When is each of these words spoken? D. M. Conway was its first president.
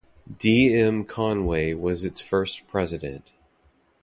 D. 0.35 0.73
M. 0.73 1.05
Conway 1.05 1.75
was 1.75 2.03
its 2.03 2.19
first 2.21 2.65
president. 2.67 3.33